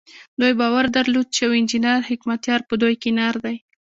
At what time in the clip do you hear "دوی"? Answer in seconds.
0.39-0.53, 2.81-2.95